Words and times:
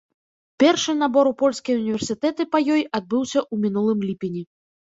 Першы 0.61 0.95
набор 1.01 1.29
у 1.31 1.33
польскія 1.41 1.75
ўніверсітэты 1.83 2.49
па 2.55 2.63
ёй 2.73 2.81
адбыўся 3.03 3.39
ў 3.53 3.69
мінулым 3.69 3.99
ліпені. 4.11 4.41